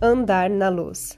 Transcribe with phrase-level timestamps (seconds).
[0.00, 1.16] Andar na Luz.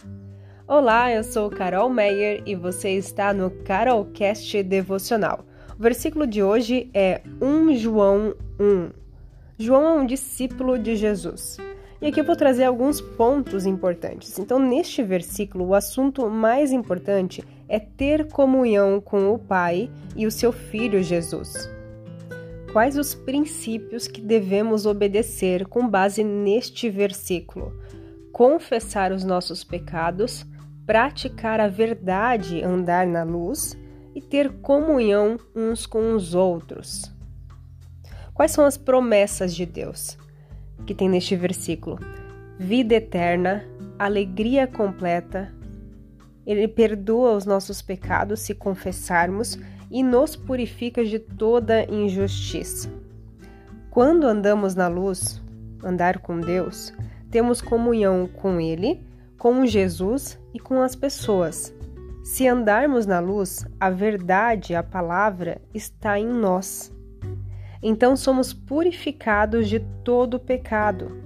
[0.66, 5.44] Olá, eu sou Carol Meyer e você está no Carolcast Devocional.
[5.78, 8.88] O versículo de hoje é 1 João 1.
[9.58, 11.58] João é um discípulo de Jesus.
[12.00, 14.38] E aqui eu vou trazer alguns pontos importantes.
[14.38, 20.30] Então, neste versículo, o assunto mais importante é ter comunhão com o Pai e o
[20.30, 21.68] seu Filho Jesus
[22.72, 27.72] quais os princípios que devemos obedecer com base neste versículo:
[28.32, 30.46] confessar os nossos pecados,
[30.86, 33.76] praticar a verdade, andar na luz
[34.14, 37.12] e ter comunhão uns com os outros.
[38.34, 40.16] Quais são as promessas de Deus
[40.86, 41.98] que tem neste versículo?
[42.58, 43.64] Vida eterna,
[43.98, 45.52] alegria completa.
[46.46, 49.58] Ele perdoa os nossos pecados se confessarmos
[49.90, 52.90] e nos purifica de toda injustiça.
[53.90, 55.42] Quando andamos na luz,
[55.82, 56.92] andar com Deus,
[57.30, 59.04] temos comunhão com Ele,
[59.38, 61.74] com Jesus e com as pessoas.
[62.22, 66.92] Se andarmos na luz, a verdade, a palavra, está em nós.
[67.82, 71.16] Então somos purificados de todo pecado.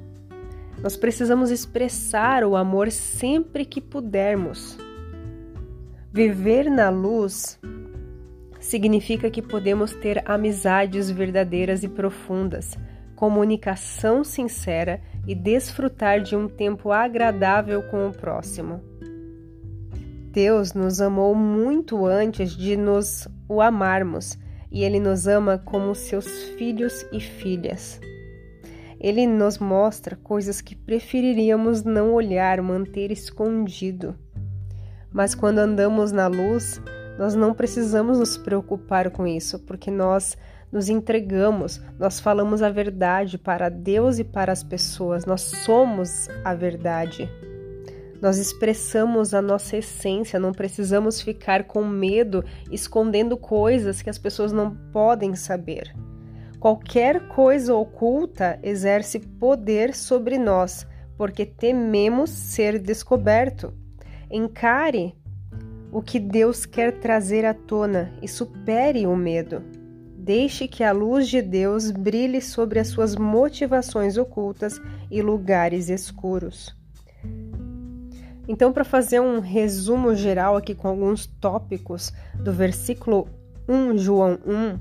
[0.81, 4.79] Nós precisamos expressar o amor sempre que pudermos.
[6.13, 7.59] Viver na luz
[8.61, 12.79] significa que podemos ter amizades verdadeiras e profundas,
[13.17, 18.80] comunicação sincera e desfrutar de um tempo agradável com o próximo.
[20.30, 24.36] Deus nos amou muito antes de nos o amarmos
[24.70, 26.27] e Ele nos ama como seus
[26.58, 28.00] filhos e filhas.
[28.98, 34.17] Ele nos mostra coisas que preferiríamos não olhar, manter escondido.
[35.12, 36.80] Mas quando andamos na luz,
[37.19, 40.36] nós não precisamos nos preocupar com isso, porque nós
[40.75, 46.53] nos entregamos, nós falamos a verdade para Deus e para as pessoas, nós somos a
[46.53, 47.30] verdade.
[48.20, 54.51] Nós expressamos a nossa essência, não precisamos ficar com medo, escondendo coisas que as pessoas
[54.51, 55.95] não podem saber.
[56.58, 60.84] Qualquer coisa oculta exerce poder sobre nós,
[61.17, 63.73] porque tememos ser descoberto.
[64.29, 65.14] Encare
[65.92, 69.83] o que Deus quer trazer à tona e supere o medo.
[70.24, 74.80] Deixe que a luz de Deus brilhe sobre as suas motivações ocultas
[75.11, 76.74] e lugares escuros.
[78.48, 83.29] Então, para fazer um resumo geral aqui com alguns tópicos do versículo
[83.68, 84.79] 1, João 1,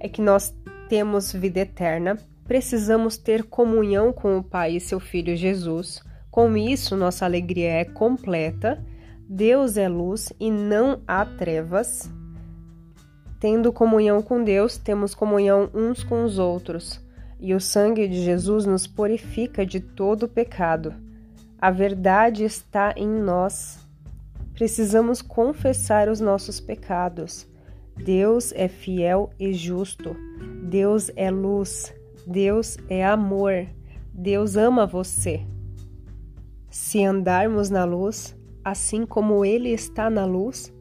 [0.00, 0.52] é que nós
[0.88, 6.02] temos vida eterna, precisamos ter comunhão com o Pai e seu Filho Jesus.
[6.28, 8.84] Com isso, nossa alegria é completa
[9.28, 12.08] Deus é luz e não há trevas.
[13.38, 17.00] Tendo comunhão com Deus, temos comunhão uns com os outros,
[17.38, 20.94] e o sangue de Jesus nos purifica de todo pecado.
[21.58, 23.86] A verdade está em nós.
[24.54, 27.46] Precisamos confessar os nossos pecados.
[27.96, 30.16] Deus é fiel e justo.
[30.62, 31.94] Deus é luz.
[32.26, 33.66] Deus é amor.
[34.12, 35.46] Deus ama você.
[36.70, 40.72] Se andarmos na luz, assim como Ele está na luz,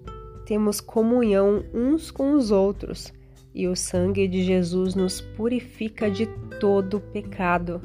[0.45, 3.11] temos comunhão uns com os outros,
[3.53, 6.28] e o sangue de Jesus nos purifica de
[6.59, 7.81] todo pecado.